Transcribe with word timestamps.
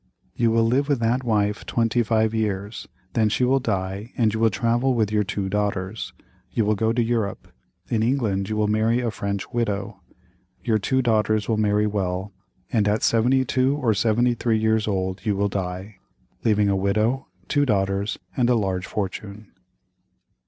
You 0.35 0.49
will 0.49 0.63
live 0.63 0.89
with 0.89 0.97
that 1.01 1.23
wife 1.23 1.63
twenty 1.63 2.01
five 2.01 2.33
years, 2.33 2.87
then 3.13 3.29
she 3.29 3.43
will 3.43 3.59
die 3.59 4.11
and 4.17 4.33
you 4.33 4.39
will 4.39 4.49
travel 4.49 4.95
with 4.95 5.11
your 5.11 5.23
two 5.23 5.47
daughters. 5.47 6.11
You 6.51 6.65
will 6.65 6.73
go 6.73 6.91
to 6.91 7.03
Europe. 7.03 7.49
In 7.87 8.01
England 8.01 8.49
you 8.49 8.55
will 8.57 8.67
marry 8.67 8.99
a 8.99 9.11
French 9.11 9.51
widow. 9.53 10.01
Your 10.63 10.79
two 10.79 11.03
daughters 11.03 11.47
will 11.47 11.57
marry 11.57 11.85
well, 11.85 12.33
and 12.73 12.87
at 12.87 13.03
72 13.03 13.75
or 13.77 13.93
73 13.93 14.57
years 14.57 14.87
old 14.87 15.23
you 15.23 15.35
will 15.35 15.49
die, 15.49 15.97
leaving 16.43 16.67
a 16.67 16.75
widow, 16.75 17.27
two 17.47 17.63
daughters, 17.67 18.17
and 18.35 18.49
a 18.49 18.55
large 18.55 18.87
fortune." 18.87 19.51